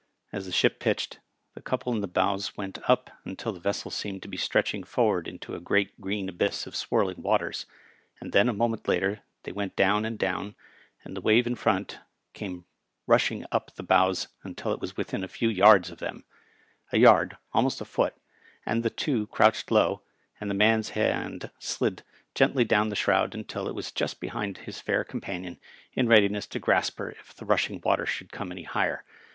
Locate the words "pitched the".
0.79-1.61